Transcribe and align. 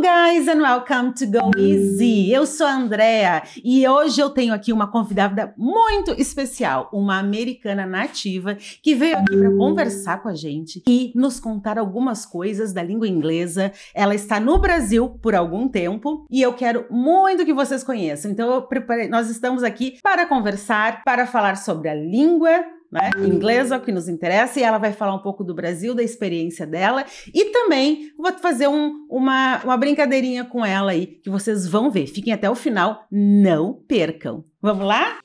Hello 0.00 0.14
guys 0.14 0.48
and 0.48 0.62
welcome 0.62 1.12
to 1.12 1.26
Go 1.26 1.50
Easy. 1.58 2.32
Eu 2.32 2.46
sou 2.46 2.66
a 2.66 2.74
Andrea 2.74 3.42
e 3.62 3.86
hoje 3.86 4.18
eu 4.18 4.30
tenho 4.30 4.54
aqui 4.54 4.72
uma 4.72 4.90
convidada 4.90 5.52
muito 5.58 6.12
especial, 6.12 6.88
uma 6.90 7.18
americana 7.18 7.84
nativa 7.84 8.56
que 8.82 8.94
veio 8.94 9.18
aqui 9.18 9.36
para 9.36 9.54
conversar 9.54 10.22
com 10.22 10.30
a 10.30 10.34
gente 10.34 10.82
e 10.88 11.12
nos 11.14 11.38
contar 11.38 11.78
algumas 11.78 12.24
coisas 12.24 12.72
da 12.72 12.82
língua 12.82 13.06
inglesa. 13.06 13.72
Ela 13.94 14.14
está 14.14 14.40
no 14.40 14.58
Brasil 14.58 15.06
por 15.20 15.34
algum 15.34 15.68
tempo 15.68 16.24
e 16.30 16.40
eu 16.40 16.54
quero 16.54 16.86
muito 16.90 17.44
que 17.44 17.52
vocês 17.52 17.84
conheçam. 17.84 18.30
Então 18.30 18.62
preparei, 18.62 19.06
nós 19.06 19.28
estamos 19.28 19.62
aqui 19.62 19.98
para 20.02 20.24
conversar, 20.24 21.04
para 21.04 21.26
falar 21.26 21.58
sobre 21.58 21.90
a 21.90 21.94
língua 21.94 22.64
né? 22.90 23.10
Inglesa, 23.18 23.76
o 23.76 23.80
que 23.80 23.92
nos 23.92 24.08
interessa, 24.08 24.58
e 24.58 24.62
ela 24.62 24.78
vai 24.78 24.92
falar 24.92 25.14
um 25.14 25.22
pouco 25.22 25.44
do 25.44 25.54
Brasil, 25.54 25.94
da 25.94 26.02
experiência 26.02 26.66
dela, 26.66 27.04
e 27.32 27.46
também 27.46 28.10
vou 28.18 28.32
fazer 28.38 28.68
um, 28.68 29.06
uma, 29.08 29.60
uma 29.62 29.76
brincadeirinha 29.76 30.44
com 30.44 30.64
ela 30.64 30.90
aí, 30.90 31.06
que 31.06 31.30
vocês 31.30 31.66
vão 31.66 31.90
ver. 31.90 32.06
Fiquem 32.06 32.32
até 32.32 32.50
o 32.50 32.54
final, 32.54 33.06
não 33.10 33.74
percam. 33.86 34.44
Vamos 34.60 34.86
lá? 34.86 35.20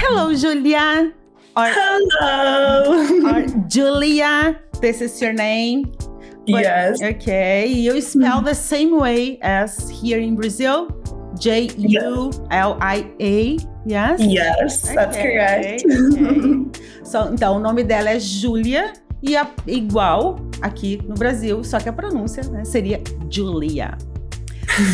Hello, 0.00 0.34
Julia. 0.34 1.12
Or, 1.56 1.66
Hello. 1.66 3.26
Or 3.26 3.68
Julia, 3.68 4.62
this 4.80 5.00
is 5.00 5.20
your 5.20 5.32
name. 5.32 5.90
But, 6.46 6.62
yes. 6.62 7.02
Okay. 7.02 7.66
You 7.66 8.00
spell 8.00 8.40
the 8.44 8.54
same 8.54 8.96
way 8.96 9.38
as 9.42 9.90
here 9.90 10.20
in 10.20 10.36
Brazil? 10.36 10.88
J 11.38 11.68
U 11.76 12.30
L 12.50 12.76
I 12.80 13.06
A, 13.20 13.56
yes? 13.86 14.20
Yes, 14.20 14.84
okay, 14.84 14.94
that's 14.94 15.16
correct. 15.16 15.84
Okay. 15.84 17.04
so, 17.04 17.32
então, 17.32 17.56
o 17.56 17.60
nome 17.60 17.84
dela 17.84 18.10
é 18.10 18.18
Julia 18.18 18.92
e 19.22 19.34
igual 19.66 20.36
aqui 20.60 21.00
no 21.06 21.14
Brasil, 21.14 21.62
só 21.64 21.78
que 21.78 21.88
a 21.88 21.92
pronúncia 21.92 22.42
né, 22.50 22.64
seria 22.64 23.00
Julia. 23.30 23.96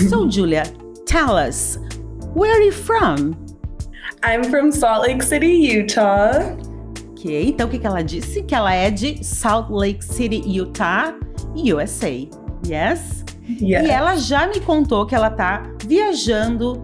so, 0.09 0.29
Julia, 0.31 0.65
tell 1.07 1.37
us, 1.37 1.79
where 2.35 2.53
are 2.53 2.65
you 2.65 2.73
from? 2.73 3.35
I'm 4.23 4.45
from 4.45 4.73
Salt 4.73 5.07
Lake 5.07 5.23
City, 5.23 5.47
Utah. 5.47 6.57
Ok, 7.11 7.49
então 7.49 7.67
o 7.67 7.71
que, 7.71 7.79
que 7.79 7.87
ela 7.87 8.03
disse? 8.03 8.43
Que 8.43 8.55
ela 8.55 8.73
é 8.73 8.91
de 8.91 9.23
Salt 9.25 9.71
Lake 9.71 10.05
City, 10.05 10.43
Utah, 10.47 11.15
USA. 11.55 12.29
Yes? 12.67 13.25
Yeah. 13.49 13.87
E 13.87 13.91
ela 13.91 14.17
já 14.17 14.47
me 14.47 14.61
contou 14.61 15.07
que 15.07 15.15
ela 15.15 15.31
tá 15.31 15.63
viajando 15.85 16.83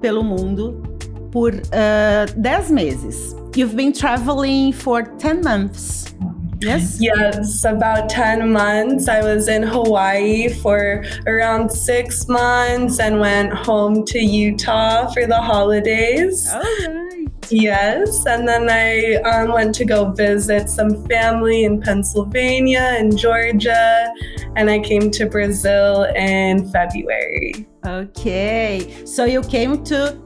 pelo 0.00 0.22
mundo 0.22 0.82
por 1.30 1.54
uh, 1.54 2.32
10 2.36 2.70
meses. 2.70 3.34
You've 3.56 3.74
been 3.74 3.92
traveling 3.92 4.72
for 4.72 5.02
10 5.18 5.42
months. 5.42 6.14
Yes? 6.60 6.98
Yes, 7.00 7.64
about 7.64 8.08
10 8.08 8.52
months. 8.52 9.08
I 9.08 9.20
was 9.20 9.48
in 9.48 9.62
Hawaii 9.62 10.48
for 10.48 11.02
around 11.26 11.70
six 11.70 12.28
months 12.28 13.00
and 13.00 13.18
went 13.18 13.52
home 13.52 14.04
to 14.06 14.18
Utah 14.18 15.10
for 15.12 15.26
the 15.26 15.40
holidays. 15.40 16.48
Right. 16.52 17.01
Yes, 17.50 18.24
and 18.26 18.46
then 18.46 18.68
I 18.70 19.14
um, 19.22 19.52
went 19.52 19.74
to 19.76 19.84
go 19.84 20.10
visit 20.10 20.68
some 20.68 21.06
family 21.06 21.64
in 21.64 21.80
Pennsylvania 21.80 22.94
and 22.96 23.16
Georgia, 23.16 24.12
and 24.56 24.70
I 24.70 24.78
came 24.78 25.10
to 25.10 25.26
Brazil 25.26 26.04
in 26.14 26.70
February. 26.70 27.66
Okay, 27.86 29.04
so 29.04 29.24
you 29.24 29.42
came 29.42 29.84
to 29.84 30.16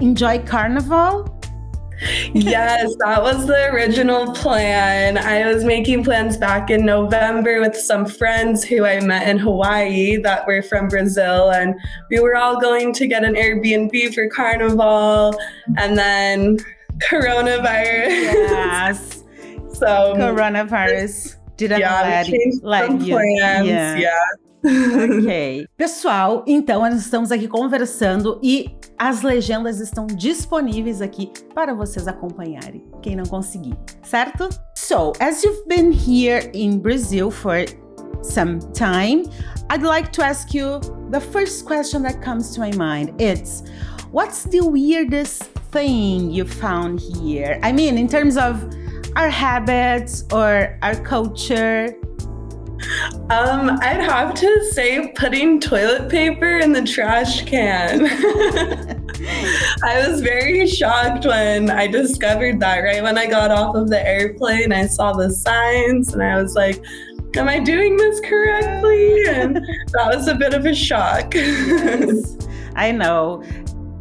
enjoy 0.00 0.40
Carnival? 0.40 1.35
Yes, 2.34 2.94
that 2.98 3.22
was 3.22 3.46
the 3.46 3.70
original 3.70 4.32
plan. 4.34 5.18
I 5.18 5.46
was 5.46 5.64
making 5.64 6.04
plans 6.04 6.36
back 6.36 6.70
in 6.70 6.84
November 6.84 7.60
with 7.60 7.76
some 7.76 8.06
friends 8.06 8.64
who 8.64 8.84
I 8.84 9.00
met 9.00 9.28
in 9.28 9.38
Hawaii 9.38 10.16
that 10.18 10.46
were 10.46 10.62
from 10.62 10.88
Brazil, 10.88 11.50
and 11.50 11.74
we 12.10 12.20
were 12.20 12.36
all 12.36 12.60
going 12.60 12.92
to 12.94 13.06
get 13.06 13.24
an 13.24 13.34
Airbnb 13.34 14.14
for 14.14 14.28
Carnival, 14.28 15.38
and 15.76 15.96
then 15.96 16.58
coronavirus. 17.10 18.08
Yes. 18.08 19.22
so 19.72 20.14
coronavirus 20.16 21.36
didn't 21.56 21.80
yeah, 21.80 22.02
let, 22.02 22.28
let 22.62 23.00
you. 23.00 23.14
Plans. 23.14 23.66
Yeah. 23.66 23.96
yeah. 23.96 24.18
Ok. 24.66 25.68
Pessoal, 25.76 26.44
então 26.46 26.80
nós 26.80 26.94
estamos 26.94 27.30
aqui 27.30 27.46
conversando 27.48 28.38
e 28.42 28.76
as 28.98 29.22
legendas 29.22 29.80
estão 29.80 30.06
disponíveis 30.06 31.00
aqui 31.00 31.30
para 31.54 31.74
vocês 31.74 32.08
acompanharem, 32.08 32.84
quem 33.02 33.14
não 33.14 33.24
conseguir, 33.24 33.76
certo? 34.02 34.48
So, 34.76 35.12
as 35.20 35.42
you've 35.42 35.66
been 35.66 35.92
here 35.92 36.50
in 36.54 36.78
Brazil 36.78 37.30
for 37.30 37.64
some 38.22 38.58
time, 38.72 39.24
I'd 39.70 39.82
like 39.82 40.10
to 40.12 40.22
ask 40.22 40.54
you 40.54 40.80
the 41.10 41.20
first 41.20 41.64
question 41.64 42.02
that 42.02 42.20
comes 42.22 42.54
to 42.54 42.60
my 42.60 42.70
mind. 42.76 43.14
It's 43.20 43.62
what's 44.12 44.44
the 44.44 44.60
weirdest 44.60 45.44
thing 45.70 46.30
you 46.30 46.46
found 46.46 47.00
here? 47.00 47.60
I 47.62 47.72
mean, 47.72 47.98
in 47.98 48.08
terms 48.08 48.36
of 48.36 48.64
our 49.16 49.30
habits 49.30 50.24
or 50.32 50.78
our 50.82 50.94
culture 51.02 51.94
um, 53.30 53.78
I'd 53.82 54.00
have 54.00 54.34
to 54.34 54.64
say 54.72 55.12
putting 55.16 55.60
toilet 55.60 56.08
paper 56.08 56.58
in 56.58 56.72
the 56.72 56.82
trash 56.82 57.44
can. 57.44 58.06
I 59.84 60.06
was 60.06 60.20
very 60.20 60.66
shocked 60.66 61.24
when 61.24 61.70
I 61.70 61.86
discovered 61.86 62.60
that 62.60 62.78
right 62.78 63.02
when 63.02 63.18
I 63.18 63.26
got 63.26 63.50
off 63.50 63.74
of 63.74 63.88
the 63.88 64.06
airplane. 64.06 64.72
I 64.72 64.86
saw 64.86 65.12
the 65.12 65.30
signs 65.30 66.12
and 66.12 66.22
I 66.22 66.40
was 66.40 66.54
like, 66.54 66.82
Am 67.36 67.48
I 67.48 67.58
doing 67.58 67.98
this 67.98 68.18
correctly? 68.20 69.26
And 69.26 69.56
that 69.92 70.06
was 70.06 70.26
a 70.26 70.34
bit 70.34 70.54
of 70.54 70.64
a 70.64 70.74
shock. 70.74 71.34
yes, 71.34 72.36
I 72.76 72.92
know. 72.92 73.42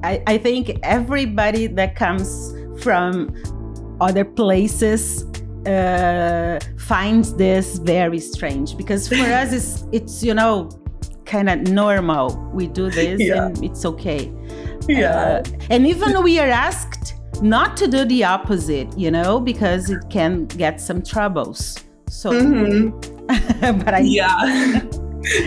I, 0.03 0.23
I 0.25 0.37
think 0.37 0.79
everybody 0.83 1.67
that 1.67 1.95
comes 1.95 2.53
from 2.81 3.35
other 3.99 4.23
places 4.23 5.25
uh, 5.67 6.59
finds 6.77 7.33
this 7.35 7.77
very 7.79 8.19
strange 8.19 8.77
because 8.77 9.07
for 9.07 9.15
us 9.41 9.51
it's 9.53 9.85
it's 9.91 10.23
you 10.23 10.33
know 10.33 10.69
kind 11.25 11.49
of 11.49 11.61
normal. 11.67 12.35
We 12.53 12.67
do 12.67 12.89
this 12.99 13.21
yeah. 13.21 13.47
and 13.47 13.63
it's 13.63 13.85
okay. 13.85 14.31
Yeah. 14.87 15.41
Uh, 15.43 15.43
and 15.69 15.85
even 15.87 16.23
we 16.23 16.39
are 16.39 16.47
asked 16.47 17.15
not 17.41 17.75
to 17.77 17.87
do 17.87 18.05
the 18.05 18.23
opposite, 18.23 18.97
you 18.97 19.11
know, 19.11 19.39
because 19.39 19.89
it 19.89 20.03
can 20.09 20.45
get 20.45 20.79
some 20.79 21.01
troubles. 21.01 21.83
So, 22.07 22.31
mm-hmm. 22.31 23.79
but 23.83 23.93
I 23.93 23.99
yeah. 23.99 24.81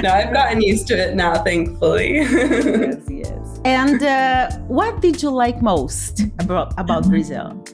no, 0.03 0.11
I've 0.11 0.33
gotten 0.33 0.61
used 0.61 0.89
to 0.89 0.99
it 0.99 1.15
now, 1.15 1.43
thankfully. 1.43 2.17
yes, 2.17 3.03
yes. 3.09 3.61
And 3.65 4.03
uh, 4.03 4.51
what 4.67 5.01
did 5.01 5.23
you 5.23 5.31
like 5.31 5.63
most 5.63 6.23
about 6.41 6.79
about 6.79 7.09
Brazil? 7.09 7.65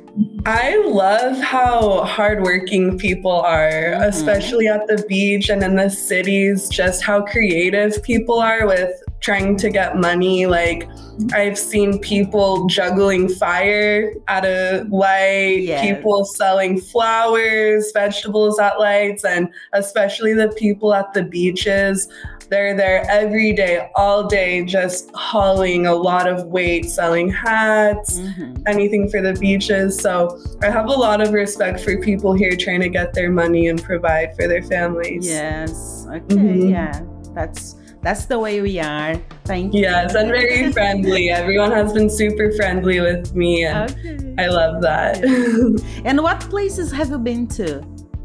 I 0.47 0.77
love 0.87 1.39
how 1.39 2.05
hardworking 2.05 2.99
people 2.99 3.41
are, 3.41 3.71
mm-hmm. 3.71 4.03
especially 4.03 4.69
at 4.69 4.87
the 4.87 5.03
beach 5.09 5.49
and 5.49 5.63
in 5.63 5.77
the 5.77 5.89
cities, 5.89 6.69
just 6.69 7.03
how 7.03 7.23
creative 7.23 8.03
people 8.03 8.41
are 8.41 8.67
with 8.67 8.93
trying 9.21 9.57
to 9.57 9.71
get 9.71 9.97
money. 9.97 10.45
Like, 10.45 10.87
I've 11.33 11.59
seen 11.59 11.99
people 11.99 12.67
juggling 12.67 13.31
fire 13.31 14.13
at 14.29 14.45
a 14.45 14.87
light, 14.91 15.63
yes. 15.63 15.81
people 15.81 16.27
selling 16.27 16.79
flowers, 16.79 17.91
vegetables 17.93 18.59
at 18.59 18.79
lights, 18.79 19.25
and 19.25 19.49
especially 19.73 20.35
the 20.35 20.49
people 20.59 20.93
at 20.93 21.15
the 21.15 21.23
beaches 21.23 22.07
they're 22.55 22.77
there 22.77 23.05
every 23.11 23.53
day, 23.53 23.91
all 23.97 24.29
day, 24.29 24.65
just 24.65 25.11
hauling 25.13 25.87
a 25.87 25.95
lot 25.95 26.29
of 26.29 26.47
weight, 26.47 26.85
selling 26.89 27.29
hats, 27.29 28.21
mm-hmm. 28.21 28.55
anything 28.69 29.09
for 29.09 29.21
the 29.21 29.35
beaches. 29.35 29.99
So 29.99 30.41
I 30.63 30.71
have 30.71 30.87
a 30.87 30.93
lot 30.93 31.21
of 31.21 31.33
respect 31.33 31.81
for 31.81 32.01
people 32.01 32.33
here 32.33 32.55
trying 32.57 32.81
to 32.83 32.89
get 32.89 33.13
their 33.13 33.29
money 33.29 33.67
and 33.67 33.83
provide 33.83 34.37
for 34.37 34.47
their 34.47 34.63
families. 34.63 35.27
Yes. 35.27 36.07
Okay. 36.09 36.37
Mm-hmm. 36.37 36.69
Yeah. 36.69 37.01
That's 37.35 37.75
that's 38.03 38.27
the 38.27 38.39
way 38.39 38.61
we 38.61 38.79
are. 38.79 39.17
Thank 39.47 39.75
you. 39.75 39.81
Yes, 39.81 40.15
and 40.15 40.29
very 40.29 40.71
friendly. 40.77 41.31
Everyone 41.31 41.73
has 41.73 41.93
been 41.93 42.09
super 42.09 42.53
friendly 42.53 43.01
with 43.01 43.35
me, 43.35 43.65
and 43.65 43.91
okay. 43.91 44.35
I 44.39 44.47
love 44.47 44.81
that. 44.83 45.25
and 46.05 46.23
what 46.23 46.39
places 46.41 46.93
have 46.93 47.11
you 47.11 47.19
been 47.19 47.49
to 47.59 47.79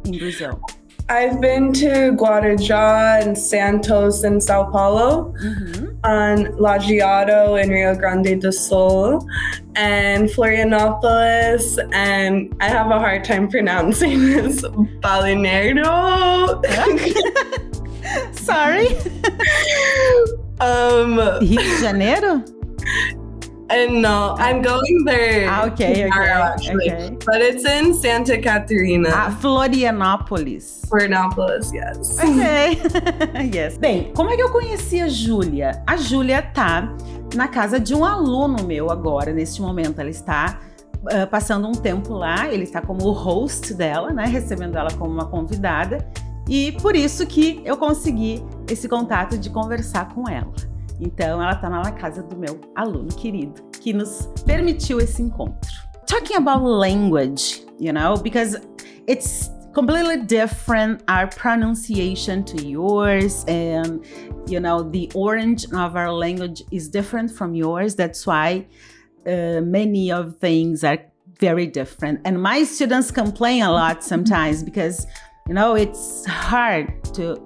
in 0.06 0.20
Brazil? 0.20 0.62
I've 1.10 1.42
been 1.42 1.74
to 1.74 2.12
Guarujá 2.12 3.24
and 3.24 3.36
Santos 3.36 4.24
in 4.24 4.40
Sao 4.40 4.70
Paulo, 4.70 5.34
mm-hmm. 5.42 5.88
on 6.04 6.46
Lajeado 6.60 7.60
in 7.60 7.70
Rio 7.70 7.96
Grande 7.96 8.40
do 8.40 8.52
Sul, 8.52 9.28
and 9.76 10.30
Florianopolis, 10.30 11.80
and 11.94 12.56
I 12.62 12.70
have 12.70 12.92
a 12.92 13.00
hard 13.00 13.24
time 13.24 13.50
pronouncing 13.50 14.20
this, 14.28 14.62
Balneário. 15.02 15.86
Sorry. 18.36 18.90
um, 20.62 21.18
Rio 21.42 21.62
de 21.62 21.82
Janeiro? 21.82 22.59
And 23.72 24.02
no, 24.02 24.36
I'm 24.40 24.64
going 24.64 25.04
there. 25.06 25.48
Ah, 25.48 25.68
okay, 25.68 26.04
tomorrow, 26.04 26.56
okay, 26.56 26.74
okay. 26.74 27.18
But 27.24 27.42
it's 27.42 27.64
in 27.66 27.94
Santa 27.94 28.42
Catarina. 28.42 29.10
Ah, 29.14 29.38
Florianópolis. 29.40 30.88
Florianópolis, 30.90 31.72
yes. 31.72 32.18
Ok. 32.18 32.82
yes. 33.54 33.78
Bem, 33.78 34.12
como 34.16 34.32
é 34.32 34.36
que 34.36 34.42
eu 34.42 34.52
conheci 34.52 35.00
a 35.00 35.08
Júlia? 35.08 35.84
A 35.86 35.98
Júlia 35.98 36.42
tá 36.42 36.96
na 37.36 37.48
casa 37.48 37.80
de 37.80 37.94
um 37.94 38.04
aluno 38.04 38.64
meu 38.66 38.90
agora, 38.90 39.32
neste 39.32 39.62
momento. 39.62 40.00
Ela 40.00 40.10
está 40.10 40.60
uh, 41.04 41.28
passando 41.30 41.68
um 41.68 41.74
tempo 41.74 42.14
lá, 42.14 42.52
ele 42.52 42.64
está 42.64 42.82
como 42.82 43.06
o 43.06 43.12
host 43.12 43.76
dela, 43.76 44.12
né? 44.12 44.26
Recebendo 44.26 44.80
ela 44.80 44.92
como 44.94 45.14
uma 45.14 45.28
convidada. 45.28 46.10
E 46.48 46.72
por 46.82 46.96
isso 46.96 47.28
que 47.28 47.62
eu 47.64 47.78
consegui 47.78 48.44
esse 48.68 48.90
contato 48.90 49.38
de 49.38 49.52
conversar 49.52 50.10
com 50.10 50.28
ela. 50.28 50.52
Então, 51.00 51.42
ela 51.42 51.54
está 51.54 51.70
na 51.70 51.92
casa 51.92 52.22
do 52.22 52.38
meu 52.38 52.60
aluno 52.76 53.08
querido, 53.10 53.62
que 53.80 53.94
nos 53.94 54.28
permitiu 54.46 55.00
esse 55.00 55.22
encontro. 55.22 55.72
Talking 56.06 56.38
about 56.38 56.64
language, 56.64 57.64
you 57.80 57.94
know, 57.94 58.18
because 58.18 58.58
it's 59.08 59.50
completely 59.74 60.18
different 60.18 61.04
our 61.08 61.28
pronunciation 61.28 62.44
to 62.44 62.62
yours 62.62 63.46
and 63.48 64.04
you 64.48 64.60
know 64.60 64.82
the 64.82 65.10
origin 65.14 65.76
of 65.76 65.96
our 65.96 66.12
language 66.12 66.64
is 66.72 66.90
different 66.90 67.32
from 67.32 67.54
yours 67.54 67.96
that's 67.96 68.26
why 68.26 68.66
uh, 69.28 69.62
many 69.62 70.12
of 70.12 70.38
things 70.40 70.84
are 70.84 70.98
very 71.40 71.68
different 71.68 72.20
and 72.26 72.42
my 72.42 72.64
students 72.64 73.12
complain 73.12 73.62
a 73.62 73.72
lot 73.72 74.04
sometimes 74.04 74.64
because 74.64 75.06
you 75.48 75.54
know 75.54 75.76
it's 75.76 76.26
hard 76.26 77.04
to 77.14 77.38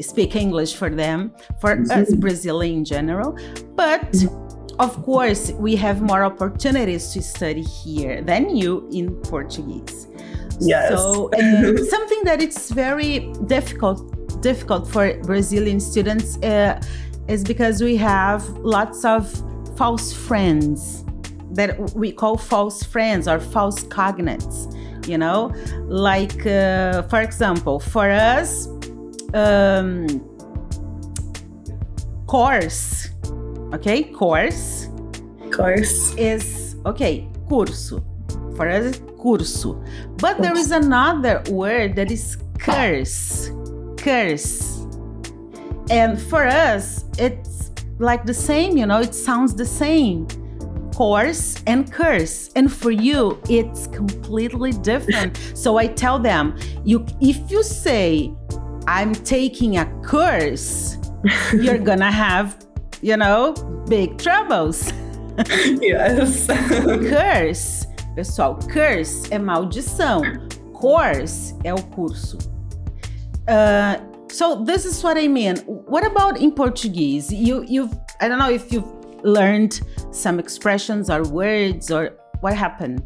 speak 0.00 0.36
english 0.36 0.74
for 0.74 0.90
them 0.90 1.32
for 1.60 1.82
us 1.90 2.14
brazilian 2.16 2.78
in 2.78 2.84
general 2.84 3.36
but 3.74 4.14
of 4.78 5.02
course 5.02 5.50
we 5.52 5.74
have 5.74 6.00
more 6.00 6.22
opportunities 6.24 7.12
to 7.12 7.20
study 7.22 7.62
here 7.62 8.22
than 8.22 8.56
you 8.56 8.88
in 8.92 9.14
portuguese 9.22 10.06
Yes. 10.60 10.88
so 10.88 11.30
uh, 11.34 11.76
something 11.84 12.24
that 12.24 12.42
it's 12.42 12.70
very 12.70 13.32
difficult 13.46 14.18
difficult 14.40 14.88
for 14.88 15.14
Brazilian 15.22 15.80
students 15.80 16.36
uh, 16.38 16.80
is 17.28 17.44
because 17.44 17.82
we 17.82 17.96
have 17.96 18.46
lots 18.58 19.04
of 19.04 19.30
false 19.76 20.12
friends 20.12 21.04
that 21.52 21.78
we 21.94 22.12
call 22.12 22.36
false 22.36 22.82
friends 22.82 23.26
or 23.26 23.40
false 23.40 23.84
cognates. 23.84 24.74
You 25.06 25.18
know, 25.18 25.54
like 25.86 26.46
uh, 26.46 27.02
for 27.02 27.22
example, 27.22 27.80
for 27.80 28.10
us, 28.10 28.68
um, 29.34 30.06
course, 32.26 33.10
okay, 33.72 34.04
course 34.04 34.88
course. 35.50 36.14
is 36.16 36.76
okay, 36.86 37.28
curso. 37.48 38.02
For 38.56 38.68
us, 38.68 38.98
curso. 39.20 39.84
But 40.18 40.40
there 40.40 40.56
is 40.56 40.70
another 40.70 41.42
word 41.50 41.96
that 41.96 42.10
is 42.10 42.36
curse. 42.58 43.50
Curse. 43.96 44.86
And 45.90 46.20
for 46.20 46.46
us, 46.46 47.04
it's 47.18 47.70
like 47.98 48.26
the 48.26 48.34
same, 48.34 48.76
you 48.76 48.86
know, 48.86 49.00
it 49.00 49.14
sounds 49.14 49.54
the 49.54 49.66
same. 49.66 50.26
Course 50.92 51.62
and 51.66 51.90
curse. 51.92 52.50
And 52.56 52.72
for 52.72 52.90
you, 52.90 53.40
it's 53.48 53.86
completely 53.86 54.72
different. 54.72 55.36
so 55.54 55.76
I 55.76 55.86
tell 55.86 56.18
them, 56.18 56.58
you 56.84 57.06
if 57.20 57.50
you 57.50 57.62
say 57.62 58.34
I'm 58.88 59.12
taking 59.12 59.76
a 59.76 59.84
course, 60.00 60.96
you're 61.52 61.76
gonna 61.76 62.10
have, 62.10 62.56
you 63.02 63.18
know, 63.18 63.52
big 63.86 64.16
troubles. 64.16 64.90
yes. 65.46 66.46
Curse, 66.46 67.86
pessoal, 68.16 68.58
curse 68.72 69.30
é 69.30 69.38
maldição. 69.38 70.22
Course 70.72 71.54
é 71.64 71.74
o 71.74 71.82
curso. 71.94 72.38
Uh, 73.46 74.00
so 74.32 74.64
this 74.64 74.86
is 74.86 75.04
what 75.04 75.18
I 75.18 75.28
mean. 75.28 75.58
What 75.66 76.06
about 76.06 76.40
in 76.40 76.50
Portuguese? 76.50 77.30
You 77.30 77.66
you've 77.68 77.94
I 78.22 78.28
don't 78.28 78.38
know 78.38 78.50
if 78.50 78.72
you've 78.72 78.90
learned 79.22 79.82
some 80.12 80.40
expressions 80.40 81.10
or 81.10 81.24
words 81.24 81.90
or 81.90 82.12
what 82.40 82.54
happened. 82.54 83.02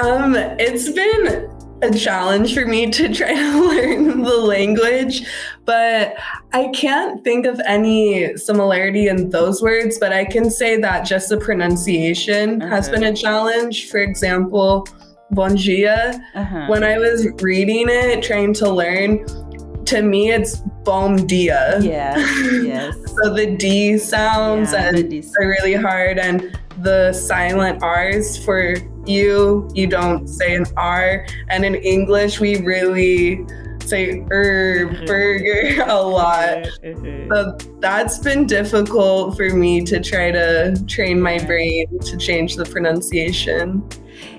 Um, 0.00 0.34
it's 0.34 0.90
been 0.90 1.53
a 1.82 1.90
challenge 1.92 2.54
for 2.54 2.66
me 2.66 2.90
to 2.90 3.12
try 3.12 3.34
to 3.34 3.68
learn 3.68 4.22
the 4.22 4.36
language, 4.38 5.26
but 5.64 6.14
I 6.52 6.68
can't 6.68 7.22
think 7.24 7.46
of 7.46 7.60
any 7.66 8.36
similarity 8.36 9.08
in 9.08 9.30
those 9.30 9.60
words, 9.60 9.98
but 9.98 10.12
I 10.12 10.24
can 10.24 10.50
say 10.50 10.76
that 10.80 11.04
just 11.06 11.28
the 11.28 11.36
pronunciation 11.36 12.60
has 12.60 12.88
been 12.88 13.04
a 13.04 13.12
challenge. 13.14 13.90
For 13.90 13.98
example, 13.98 14.86
bon 15.32 15.56
dia, 15.56 16.20
Uh-huh. 16.34 16.66
when 16.68 16.84
I 16.84 16.98
was 16.98 17.26
reading 17.42 17.86
it, 17.88 18.22
trying 18.22 18.54
to 18.54 18.70
learn, 18.70 19.26
to 19.86 20.00
me 20.00 20.30
it's 20.32 20.62
bom 20.84 21.26
dia. 21.26 21.78
Yeah, 21.82 22.16
yes. 22.62 22.94
So 23.22 23.34
the 23.34 23.56
D 23.56 23.98
sounds 23.98 24.72
Yeah, 24.72 24.88
and 24.88 24.98
the 24.98 25.02
D 25.02 25.22
are 25.40 25.48
really 25.48 25.74
hard 25.74 26.18
and 26.18 26.56
the 26.82 27.12
silent 27.12 27.82
R's 27.82 28.42
for 28.44 28.76
you, 29.08 29.68
you 29.74 29.86
don't 29.86 30.26
say 30.28 30.54
an 30.54 30.66
R. 30.76 31.26
And 31.48 31.64
in 31.64 31.74
English, 31.76 32.40
we 32.40 32.60
really 32.60 33.44
say 33.86 34.24
er, 34.30 34.86
burger 35.06 35.84
a 35.86 36.00
lot. 36.00 36.68
So 37.32 37.56
that's 37.80 38.18
been 38.18 38.46
difficult 38.46 39.36
for 39.36 39.48
me 39.50 39.80
to 39.86 39.98
try 39.98 40.30
to 40.30 40.76
train 40.86 41.20
my 41.20 41.38
brain 41.38 41.98
to 42.00 42.16
change 42.18 42.56
the 42.56 42.64
pronunciation. 42.64 43.82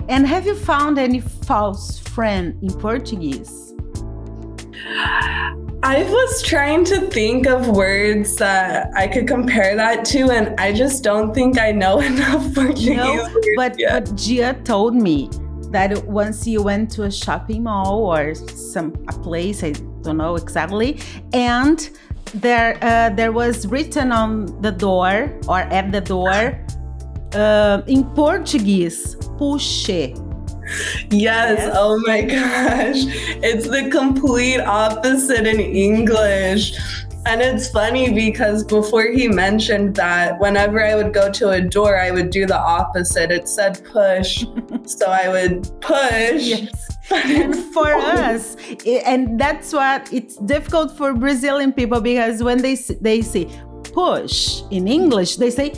And 0.08 0.26
have 0.26 0.46
you 0.46 0.54
found 0.54 0.98
any 0.98 1.20
false 1.20 1.98
friend 1.98 2.56
in 2.62 2.72
Portuguese? 2.74 3.74
I 5.88 6.02
was 6.02 6.42
trying 6.42 6.84
to 6.86 7.02
think 7.10 7.46
of 7.46 7.68
words 7.68 8.34
that 8.38 8.90
I 8.96 9.06
could 9.06 9.28
compare 9.28 9.76
that 9.76 10.04
to, 10.06 10.32
and 10.32 10.58
I 10.58 10.72
just 10.72 11.04
don't 11.04 11.32
think 11.32 11.60
I 11.60 11.70
know 11.70 12.00
enough 12.12 12.52
Portuguese. 12.56 12.96
No, 12.96 13.30
But 13.54 13.78
yet. 13.78 14.06
but 14.06 14.16
Gia 14.16 14.54
told 14.64 14.96
me 14.96 15.30
that 15.70 16.04
once 16.08 16.44
you 16.44 16.60
went 16.60 16.90
to 16.94 17.04
a 17.04 17.10
shopping 17.12 17.62
mall 17.62 18.00
or 18.04 18.34
some 18.34 18.94
a 19.06 19.12
place, 19.12 19.62
I 19.62 19.74
don't 20.02 20.16
know 20.16 20.34
exactly, 20.34 20.98
and 21.32 21.88
there 22.34 22.78
uh, 22.82 23.10
there 23.10 23.30
was 23.30 23.68
written 23.68 24.10
on 24.10 24.60
the 24.62 24.72
door 24.72 25.38
or 25.46 25.60
at 25.60 25.92
the 25.92 26.00
door 26.00 26.66
uh, 27.34 27.82
in 27.86 28.02
Portuguese, 28.06 29.14
puxe. 29.38 30.25
Yes. 31.10 31.58
Yes. 31.58 31.70
Oh 31.74 32.02
my 32.06 32.22
gosh. 32.22 33.04
It's 33.42 33.68
the 33.68 33.90
complete 33.90 34.60
opposite 34.60 35.46
in 35.46 35.60
English. 35.60 36.78
And 37.26 37.42
it's 37.42 37.68
funny 37.70 38.12
because 38.12 38.62
before 38.62 39.08
he 39.08 39.26
mentioned 39.26 39.96
that, 39.96 40.38
whenever 40.38 40.84
I 40.84 40.94
would 40.94 41.12
go 41.12 41.30
to 41.32 41.50
a 41.50 41.60
door, 41.60 41.98
I 41.98 42.12
would 42.12 42.30
do 42.30 42.46
the 42.46 42.56
opposite. 42.58 43.32
It 43.32 43.48
said 43.48 43.82
push. 43.84 44.44
so 44.84 45.06
I 45.10 45.28
would 45.28 45.68
push. 45.80 46.46
Yes. 46.46 46.96
and 47.10 47.54
for 47.72 47.94
us 47.94 48.56
and 49.06 49.38
that's 49.38 49.72
what 49.72 50.12
it's 50.12 50.36
difficult 50.38 50.96
for 50.96 51.14
brazilian 51.14 51.72
people 51.72 52.00
because 52.00 52.42
when 52.42 52.60
they 52.60 52.74
they 53.00 53.22
say 53.22 53.44
push 53.94 54.62
in 54.72 54.88
english 54.88 55.36
they 55.36 55.48
say 55.48 55.72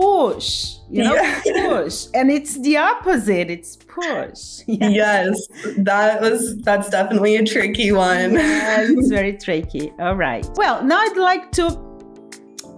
push 0.00 0.76
you 0.88 1.02
know 1.04 1.14
Yeah. 1.14 1.40
push 1.68 2.06
and 2.14 2.30
it's 2.30 2.54
the 2.60 2.76
opposite 2.78 3.48
it's 3.50 3.76
push 3.76 4.62
yeah. 4.66 4.88
Yes. 5.04 5.34
That 5.78 6.20
was 6.20 6.56
that's 6.68 6.88
definitely 6.90 7.36
a 7.36 7.44
tricky 7.44 7.92
one. 7.92 8.32
Yeah, 8.32 8.86
it's 8.88 9.08
very 9.18 9.34
tricky 9.46 9.92
all 9.98 10.16
right 10.16 10.46
well 10.56 10.82
now 10.82 10.98
i'd 11.06 11.16
like 11.16 11.52
to 11.52 11.64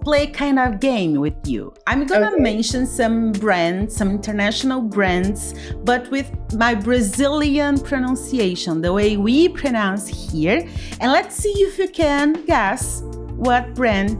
play 0.01 0.27
kind 0.27 0.59
of 0.59 0.81
game 0.81 1.13
with 1.25 1.39
you 1.53 1.73
i'm 1.87 2.05
gonna 2.05 2.31
Okay. 2.33 2.41
mention 2.51 2.85
some 2.85 3.31
brands 3.43 3.95
some 3.95 4.09
international 4.11 4.81
brands 4.81 5.53
but 5.85 6.09
with 6.11 6.29
my 6.63 6.75
brazilian 6.75 7.79
pronunciation 7.79 8.81
the 8.81 8.91
way 8.91 9.15
we 9.15 9.47
pronounce 9.47 10.05
here 10.07 10.57
and 10.99 11.07
let's 11.17 11.35
see 11.35 11.53
if 11.67 11.77
you 11.79 11.87
can 11.87 12.33
guess 12.45 13.01
what 13.47 13.73
brand 13.75 14.17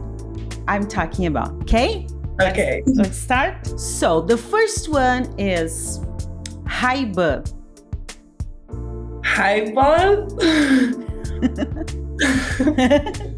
i'm 0.69 0.88
talking 0.88 1.25
about 1.25 1.51
okay 1.63 2.07
Okay. 2.42 2.82
let's 2.88 3.18
start 3.18 3.68
so 3.80 4.22
the 4.22 4.38
first 4.38 4.90
one 4.90 5.34
is 5.38 6.00
Haiba. 6.66 7.44
Bob. 9.74 10.32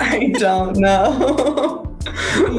I 0.00 0.32
don't 0.38 0.76
know. 0.76 1.96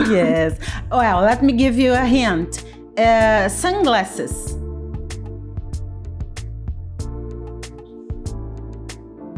yes. 0.09 0.57
Well, 0.91 1.21
let 1.21 1.43
me 1.43 1.53
give 1.53 1.77
you 1.77 1.93
a 1.93 2.05
hint. 2.05 2.63
Uh, 2.97 3.47
sunglasses. 3.49 4.53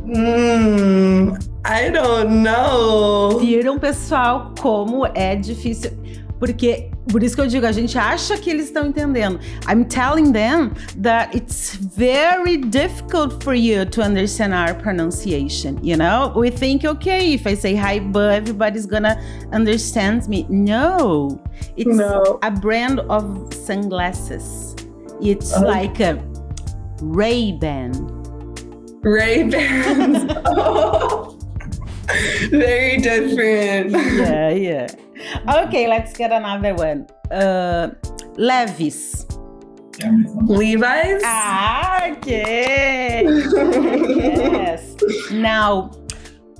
Hmm. 0.05 1.33
I 1.65 1.89
don't 1.89 2.43
know. 2.43 3.39
Viram, 3.39 3.77
pessoal, 3.77 4.53
como 4.59 5.05
é 5.13 5.35
difícil. 5.35 5.91
Porque 6.39 6.91
Por 7.09 7.23
isso 7.23 7.35
que 7.37 7.41
eu 7.41 7.47
digo, 7.47 7.65
a 7.65 7.71
gente 7.71 7.97
acha 7.97 8.37
que 8.37 8.49
eles 8.49 8.65
estão 8.65 8.85
entendendo. 8.87 9.39
I'm 9.65 9.85
telling 9.85 10.33
them 10.33 10.71
that 11.01 11.33
it's 11.33 11.73
very 11.95 12.57
difficult 12.57 13.41
for 13.41 13.53
you 13.55 13.85
to 13.85 14.01
understand 14.01 14.53
our 14.53 14.73
pronunciation. 14.75 15.77
You 15.81 15.95
know, 15.95 16.33
we 16.35 16.49
think, 16.51 16.83
okay, 16.83 17.33
if 17.33 17.47
I 17.47 17.55
say 17.55 17.75
hi, 17.77 18.01
but 18.01 18.33
everybody's 18.33 18.85
gonna 18.85 19.17
understand 19.53 20.27
me. 20.27 20.45
No, 20.49 21.39
it's 21.77 21.95
No. 21.95 22.39
a 22.43 22.51
brand 22.51 22.99
of 23.09 23.53
sunglasses. 23.53 24.75
It's 25.21 25.53
Oh. 25.55 25.61
like 25.61 26.01
a 26.01 26.19
Ray 27.01 27.53
Ban. 27.53 27.93
Ray 29.01 29.43
Bans. 29.43 30.25
oh. 30.45 31.37
Very 32.51 32.97
different. 32.97 33.91
Yeah, 33.91 34.49
yeah. 34.49 34.87
Okay, 35.65 35.87
let's 35.87 36.15
get 36.15 36.31
another 36.31 36.73
one. 36.73 37.07
Uh, 37.31 37.89
Levis. 38.35 39.25
Levi's. 40.45 41.21
Ah, 41.25 42.11
okay. 42.11 43.23
yes. 43.25 44.95
Now, 45.31 45.91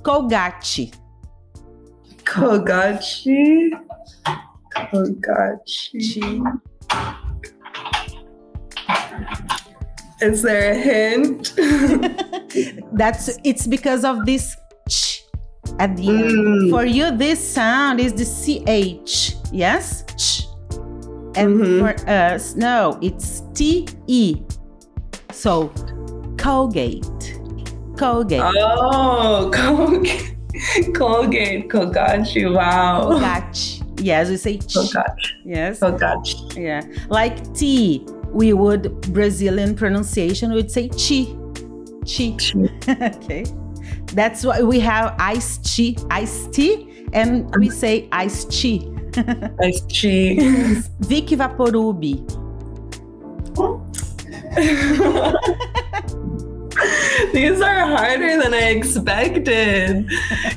Colgate. 0.02 0.92
Kogachi. 2.24 3.70
Kogachi. 4.74 6.42
Is 10.20 10.42
there 10.42 10.72
a 10.72 10.74
hint? 10.74 11.54
That's 12.92 13.38
it's 13.44 13.66
because 13.66 14.04
of 14.04 14.26
this 14.26 14.56
at 15.78 15.96
the 15.96 16.08
end. 16.08 16.30
Mm. 16.30 16.70
For 16.70 16.84
you, 16.84 17.10
this 17.16 17.38
sound 17.38 18.00
is 18.00 18.12
the 18.12 18.24
ch. 19.04 19.34
Yes, 19.52 20.04
ch. 20.16 20.46
And 21.36 21.60
Mhm. 21.60 21.78
for 21.80 22.10
us, 22.10 22.56
no, 22.56 22.98
it's 23.00 23.42
t 23.54 23.86
e. 24.06 24.36
So, 25.32 25.70
Colgate. 26.36 27.04
Colgate. 27.96 28.42
Oh, 28.42 29.50
Colgate. 29.54 30.34
Colgate. 30.94 31.68
Kogachi. 31.68 32.52
Wow. 32.52 33.08
Colgate. 33.18 33.82
Yes, 34.00 34.28
we 34.30 34.36
say 34.36 34.58
ch. 34.58 34.74
Kogachi. 34.74 35.32
Yes. 35.44 35.80
Kogachi. 35.80 36.56
Yeah. 36.56 36.82
Like 37.08 37.52
tea, 37.54 38.04
we 38.32 38.52
would 38.52 39.00
Brazilian 39.12 39.74
pronunciation 39.74 40.50
We 40.50 40.56
would 40.56 40.70
say 40.70 40.88
chi, 40.88 41.26
chi. 42.06 42.34
Chi. 42.36 42.68
okay. 43.16 43.44
That's 44.14 44.44
why 44.44 44.62
we 44.62 44.80
have 44.80 45.14
iced 45.18 45.64
tea, 45.64 45.98
iced 46.10 46.52
tea, 46.52 47.06
and 47.12 47.54
we 47.56 47.70
say 47.70 48.08
iced 48.12 48.50
tea. 48.50 48.88
Nice 49.60 49.84
cheese. 49.86 50.88
Vic 51.00 51.26
Vaporub. 51.26 52.02
These 57.32 57.60
are 57.60 57.80
harder 57.80 58.40
than 58.40 58.54
I 58.54 58.70
expected. 58.70 60.08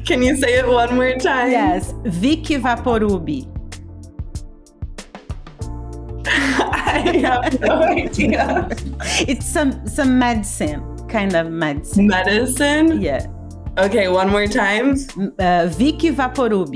Can 0.06 0.22
you 0.22 0.36
say 0.38 0.60
it 0.60 0.68
one 0.68 0.96
more 0.96 1.14
time? 1.16 1.52
Yes, 1.52 1.94
Vic 2.04 2.44
Vaporub. 2.62 3.48
I 6.28 7.18
have 7.24 7.60
no 7.62 7.82
idea. 7.84 8.68
It's 9.28 9.46
some 9.46 9.88
some 9.88 10.20
medicine, 10.20 10.91
kind 11.12 11.36
of 11.36 11.52
medicine. 11.52 12.08
Medicine? 12.08 13.02
Yeah. 13.02 13.28
Okay, 13.78 14.08
one 14.08 14.30
more 14.30 14.48
time. 14.48 14.96
Uh, 15.40 15.68
Vic 15.68 16.00
Vaporub. 16.16 16.74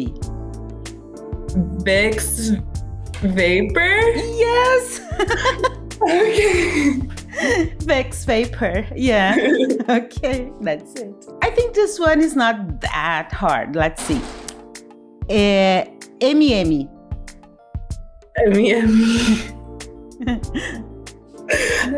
Vicks 1.84 2.62
Vapor? 3.22 3.98
Yes. 4.36 5.02
Okay. 6.02 7.02
Vex 7.80 8.26
Vapor. 8.26 8.88
Yeah. 8.96 9.36
okay, 9.90 10.52
that's 10.62 10.94
it. 10.96 11.26
I 11.42 11.50
think 11.52 11.76
this 11.76 12.00
one 12.00 12.22
is 12.22 12.36
not 12.36 12.82
that 12.82 13.32
hard. 13.34 13.76
Let's 13.76 14.04
see. 14.04 14.22
Uh, 15.30 15.86
MM. 16.22 16.90
M-E-M-E. 18.38 19.52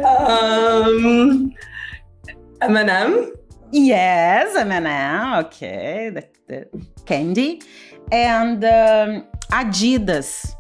um, 0.06 1.53
M&M? 2.62 3.32
Yes, 3.72 4.56
M&M. 4.56 5.46
Okay, 5.46 6.10
the, 6.14 6.24
the 6.48 6.86
candy. 7.06 7.62
And 8.12 8.64
um, 8.64 9.26
Adidas. 9.52 10.54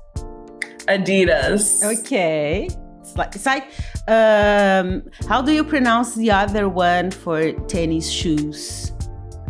Adidas. 0.87 1.83
Okay. 1.99 2.67
It's 3.01 3.15
like, 3.15 3.35
it's 3.35 3.45
like 3.45 3.71
um, 4.09 5.03
how 5.29 5.41
do 5.41 5.53
you 5.53 5.63
pronounce 5.63 6.15
the 6.15 6.29
other 6.31 6.67
one 6.67 7.09
for 7.11 7.53
tennis 7.67 8.09
shoes? 8.09 8.91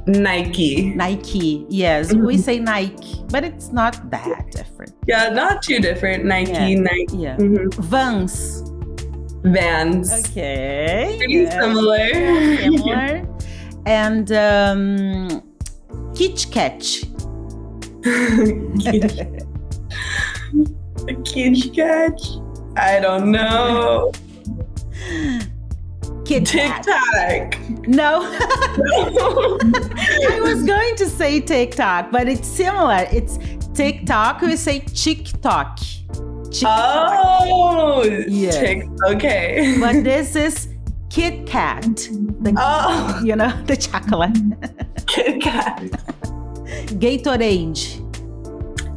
Nike. 0.06 0.94
Nike. 0.96 1.66
Yes, 1.70 2.14
we 2.14 2.38
say 2.38 2.60
Nike, 2.60 3.24
but 3.30 3.44
it's 3.44 3.72
not 3.74 4.10
that 4.12 4.46
different. 4.52 4.94
Yeah, 5.08 5.30
not 5.30 5.62
too 5.64 5.80
different. 5.80 6.24
Nike, 6.24 6.52
Yeah. 6.52 6.80
Nike. 6.80 7.18
Yeah. 7.18 7.38
Mhm. 7.38 7.74
Vans. 7.76 8.64
Vans. 9.54 10.12
Okay. 10.30 11.16
Pretty 11.18 11.34
yeah. 11.34 11.62
similar. 11.62 12.08
Similar. 12.58 13.28
and 13.86 14.32
um, 14.32 15.44
Kit 16.16 16.46
Kat. 16.52 16.82
Kit 21.26 21.74
Kat. 21.76 22.20
I 22.76 23.00
don't 23.00 23.32
know. 23.32 24.12
Kit. 26.26 26.46
TikTok. 26.46 27.58
No. 27.88 28.22
I 30.30 30.40
was 30.42 30.64
going 30.64 30.96
to 30.98 31.06
say 31.08 31.40
TikTok, 31.40 32.12
but 32.12 32.28
it's 32.28 32.48
similar. 32.48 33.08
It's 33.12 33.40
TikTok. 33.74 34.42
We 34.42 34.58
say 34.58 34.80
TikTok. 34.80 35.80
TikTok. 36.52 37.14
Oh, 37.50 38.04
Yes. 38.28 38.58
Tik- 38.60 38.88
okay. 39.10 39.78
But 39.80 40.04
this 40.04 40.36
is 40.36 40.68
Kit 41.10 41.46
Kat. 41.46 41.84
The, 42.42 42.54
Oh, 42.58 43.20
You 43.24 43.36
know, 43.36 43.52
the 43.66 43.76
chocolate. 43.76 44.38
Kit 45.08 45.42
Kat. 45.42 45.82
Gatorade. 47.00 48.04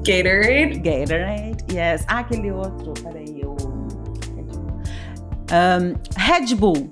Gatorade. 0.02 0.82
Gatorade, 0.82 1.72
yes. 1.72 2.04
Ah, 2.08 2.20
aquele 2.24 2.50
outro, 2.52 2.94
peraí, 3.02 3.44
o. 3.44 3.56
Um, 5.52 5.96
Red 6.16 6.56
Bull. 6.58 6.90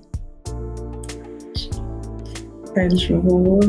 Red 2.77 2.95
Bull. 3.23 3.63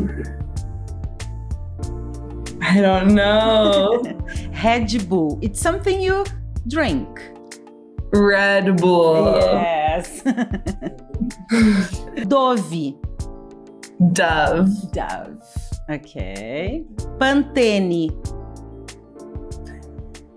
I 2.62 2.80
don't 2.80 3.14
know. 3.14 4.02
Red 4.64 5.08
Bull. 5.08 5.38
It's 5.42 5.60
something 5.60 6.00
you 6.00 6.24
drink. 6.68 7.08
Red 8.12 8.76
Bull. 8.80 9.24
Yes. 9.36 10.22
Dove. 12.28 12.94
Dove. 14.12 14.92
Dove. 14.92 15.42
Okay. 15.90 16.84
Pantene. 17.18 18.10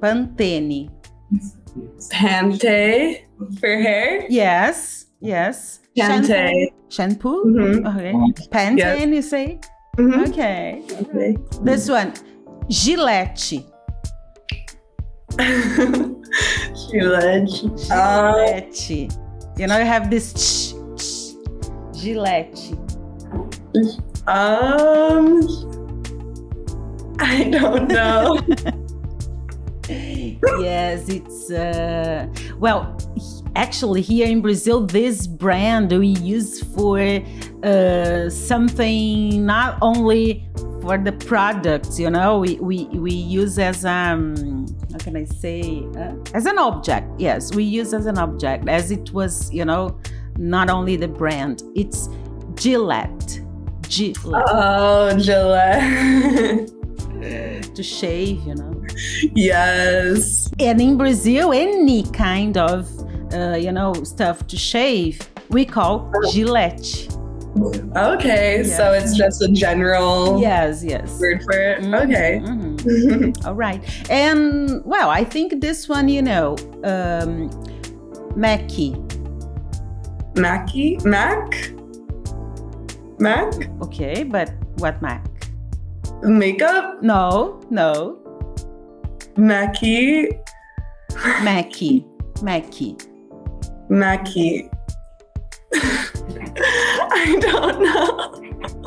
Pantene. 0.01 0.89
Pante 2.11 3.23
for 3.59 3.77
hair. 3.77 4.25
Yes. 4.29 5.05
Yes. 5.21 5.79
Pante. 5.97 6.51
Shampoo. 6.89 7.45
Mhm. 7.45 7.87
Okay. 7.87 8.13
Pantene, 8.49 9.13
you 9.15 9.21
say? 9.21 9.59
Mhm. 9.97 10.27
Okay. 10.29 10.81
Okay. 11.01 11.37
This 11.63 11.89
one. 11.89 12.13
Gillette. 12.69 13.53
Gillette. 16.91 17.49
Gillette. 17.77 18.89
You 19.57 19.67
know, 19.67 19.77
you 19.77 19.85
have 19.85 20.09
this 20.09 20.33
ch, 20.33 20.73
ch, 20.97 21.35
Gillette. 21.99 22.59
um, 24.27 25.41
I 27.19 27.49
don't 27.49 27.87
know. 27.87 28.39
yes, 30.59 31.09
it's 31.09 31.51
uh, 31.51 32.27
well, 32.59 32.97
actually 33.55 34.01
here 34.01 34.27
in 34.27 34.41
Brazil, 34.41 34.85
this 34.85 35.27
brand 35.27 35.91
we 35.91 36.07
use 36.07 36.61
for 36.75 36.99
uh, 37.63 38.29
something 38.29 39.45
not 39.45 39.77
only 39.81 40.47
for 40.81 40.97
the 40.97 41.11
products, 41.11 41.99
you 41.99 42.09
know, 42.09 42.39
we 42.39 42.55
we, 42.55 42.85
we 42.85 43.13
use 43.13 43.57
as 43.57 43.85
um 43.85 44.65
how 44.93 44.99
can 44.99 45.17
I 45.17 45.25
say 45.25 45.85
uh, 45.97 46.13
as 46.33 46.45
an 46.45 46.57
object. 46.59 47.07
Yes, 47.19 47.53
we 47.53 47.63
use 47.63 47.93
as 47.93 48.05
an 48.05 48.17
object 48.19 48.69
as 48.69 48.91
it 48.91 49.11
was, 49.11 49.51
you 49.51 49.65
know, 49.65 49.97
not 50.37 50.69
only 50.69 50.95
the 50.95 51.07
brand. 51.07 51.63
It's 51.75 52.07
Gillette. 52.55 53.41
Gillette 53.89 54.43
Oh, 54.47 55.17
Gillette. 55.17 56.69
to 57.75 57.83
shave, 57.83 58.39
you 58.45 58.55
know. 58.55 58.83
yes. 59.33 60.49
And 60.59 60.79
in 60.79 60.97
Brazil, 60.97 61.53
any 61.53 62.03
kind 62.11 62.55
of, 62.57 62.87
uh, 63.33 63.55
you 63.55 63.71
know, 63.71 63.93
stuff 64.03 64.45
to 64.47 64.57
shave, 64.57 65.19
we 65.49 65.65
call 65.65 66.11
Gillette. 66.31 67.07
Okay, 67.95 68.63
so 68.63 68.93
it's 68.93 69.15
just 69.15 69.41
a 69.43 69.47
general 69.47 70.39
Yes, 70.41 70.83
yes. 70.83 71.19
word 71.19 71.43
for 71.43 71.53
it. 71.53 71.81
Mhm, 71.81 72.03
Okay. 72.03 72.41
mhm. 72.43 72.72
All 73.45 73.55
right. 73.55 73.81
And 74.09 74.83
well, 74.85 75.09
I 75.09 75.23
think 75.23 75.61
this 75.61 75.87
one, 75.87 76.07
you 76.07 76.21
know, 76.21 76.55
um, 76.83 77.49
Mackie. 78.35 78.95
Mackie? 80.35 80.97
Mac? 81.03 81.71
Mac? 83.19 83.53
Okay, 83.81 84.23
but 84.23 84.51
what 84.77 85.01
Mac? 85.01 85.25
Makeup? 86.23 87.01
No, 87.01 87.61
no. 87.69 88.17
Mackie? 89.37 90.29
Mackie. 91.43 92.05
Mackie. 92.41 92.97
Mackie. 93.89 94.69
I 95.75 97.37
don't 97.39 97.81
know. 97.81 98.82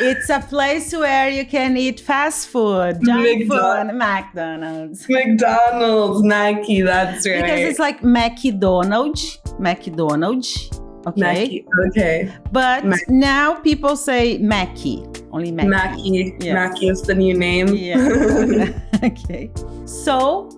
It's 0.00 0.30
a 0.30 0.40
place 0.40 0.92
where 0.92 1.28
you 1.30 1.44
can 1.44 1.76
eat 1.76 2.00
fast 2.00 2.48
food, 2.48 2.98
junk 3.04 3.46
McDonald's. 3.46 3.94
food, 3.94 3.96
McDonald's. 3.96 5.06
McDonald's, 5.08 6.22
Mackie, 6.24 6.82
that's 6.82 7.28
right. 7.28 7.42
Because 7.42 7.60
it's 7.60 7.78
like 7.78 8.02
McDonald's, 8.02 9.38
McDonald's. 9.58 10.70
Okay. 11.06 11.20
Mackie. 11.20 11.66
Okay. 11.88 12.32
But 12.52 12.84
Mac- 12.84 13.08
now 13.08 13.54
people 13.54 13.96
say 13.96 14.38
Mackie. 14.38 15.04
Only 15.32 15.52
Mackie. 15.52 15.68
Mackie. 15.68 16.36
Yes. 16.40 16.54
Mackie 16.54 16.88
is 16.88 17.02
the 17.02 17.14
new 17.14 17.36
name. 17.36 17.68
Yeah. 17.68 18.78
okay. 19.04 19.50
So 19.86 20.50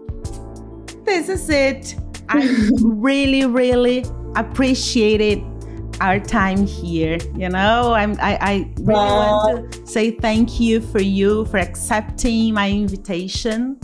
this 1.05 1.29
is 1.29 1.49
it. 1.49 1.97
I 2.29 2.69
really, 2.83 3.47
really 3.47 4.05
appreciated 4.37 5.45
our 6.03 6.19
time 6.19 6.67
here. 6.67 7.19
You 7.37 7.49
know, 7.49 7.95
I'm 7.95 8.19
I, 8.21 8.37
I 8.41 8.55
really 8.81 9.15
want 9.15 9.73
to 9.73 9.87
say 9.87 10.11
thank 10.11 10.59
you 10.59 10.81
for 10.81 11.01
you 11.01 11.47
for 11.47 11.59
accepting 11.59 12.55
my 12.55 12.69
invitation. 12.71 13.79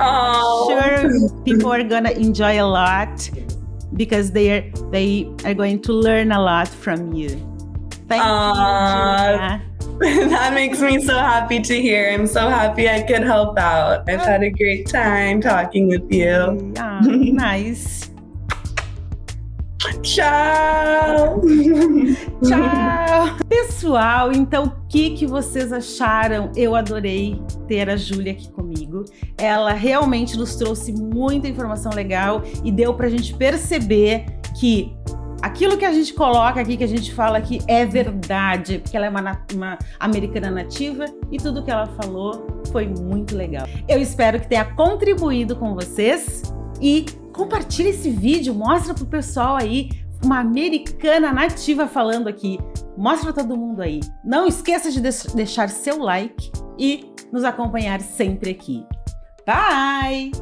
oh. 0.00 0.70
Sure 0.70 1.44
people 1.44 1.72
are 1.72 1.82
gonna 1.82 2.12
enjoy 2.12 2.62
a 2.62 2.68
lot 2.68 3.28
because 3.94 4.30
they're 4.30 4.70
they 4.90 5.26
are 5.44 5.54
going 5.54 5.82
to 5.82 5.92
learn 5.92 6.32
a 6.32 6.40
lot 6.40 6.68
from 6.68 7.12
you. 7.12 7.30
Thank 8.06 8.22
Aw. 8.24 9.34
you. 9.34 9.64
Uh, 9.64 9.68
that 10.30 10.54
makes 10.54 10.80
me 10.80 11.02
so 11.02 11.18
happy 11.18 11.60
to 11.60 11.82
hear. 11.82 12.08
I'm 12.10 12.28
so 12.28 12.48
happy 12.48 12.88
I 12.88 13.02
could 13.02 13.22
help 13.22 13.58
out. 13.58 14.08
I've 14.08 14.20
had 14.20 14.44
a 14.44 14.50
great 14.50 14.86
time 14.86 15.40
talking 15.40 15.88
with 15.88 16.06
you. 16.10 16.72
Yeah, 16.76 17.00
nice. 17.02 18.07
Tchau! 20.02 21.40
Tchau! 22.42 23.36
Pessoal, 23.48 24.32
então 24.32 24.64
o 24.64 24.88
que, 24.88 25.10
que 25.10 25.26
vocês 25.26 25.72
acharam? 25.72 26.50
Eu 26.56 26.74
adorei 26.74 27.40
ter 27.68 27.88
a 27.88 27.96
Júlia 27.96 28.32
aqui 28.32 28.50
comigo. 28.50 29.04
Ela 29.36 29.72
realmente 29.72 30.36
nos 30.36 30.56
trouxe 30.56 30.92
muita 30.92 31.46
informação 31.46 31.92
legal 31.92 32.42
e 32.64 32.72
deu 32.72 32.92
pra 32.94 33.08
gente 33.08 33.32
perceber 33.34 34.26
que 34.58 34.92
aquilo 35.40 35.76
que 35.76 35.84
a 35.84 35.92
gente 35.92 36.12
coloca 36.12 36.60
aqui, 36.60 36.76
que 36.76 36.84
a 36.84 36.88
gente 36.88 37.14
fala 37.14 37.38
aqui, 37.38 37.60
é 37.68 37.86
verdade, 37.86 38.78
porque 38.78 38.96
ela 38.96 39.06
é 39.06 39.10
uma, 39.10 39.40
uma 39.54 39.78
americana 40.00 40.50
nativa 40.50 41.04
e 41.30 41.36
tudo 41.36 41.62
que 41.62 41.70
ela 41.70 41.86
falou 41.86 42.46
foi 42.72 42.88
muito 42.88 43.36
legal. 43.36 43.66
Eu 43.88 44.00
espero 44.00 44.40
que 44.40 44.48
tenha 44.48 44.64
contribuído 44.64 45.54
com 45.54 45.74
vocês 45.74 46.42
e 46.80 47.06
compartilhe 47.32 47.90
esse 47.90 48.10
vídeo, 48.10 48.54
mostra 48.54 48.94
pro 48.94 49.06
pessoal 49.06 49.56
aí 49.56 49.90
uma 50.24 50.38
americana 50.40 51.32
nativa 51.32 51.86
falando 51.86 52.28
aqui. 52.28 52.58
Mostra 52.96 53.32
pra 53.32 53.42
todo 53.44 53.56
mundo 53.56 53.80
aí. 53.80 54.00
Não 54.24 54.46
esqueça 54.46 54.90
de 54.90 55.00
deix- 55.00 55.26
deixar 55.34 55.68
seu 55.68 55.98
like 56.02 56.50
e 56.78 57.12
nos 57.32 57.44
acompanhar 57.44 58.00
sempre 58.00 58.50
aqui. 58.50 58.84
Bye! 59.46 60.32